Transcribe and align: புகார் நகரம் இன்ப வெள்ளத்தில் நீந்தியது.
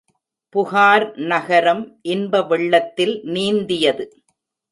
புகார் 0.55 1.05
நகரம் 1.23 1.83
இன்ப 2.01 2.41
வெள்ளத்தில் 2.43 3.13
நீந்தியது. 3.27 4.05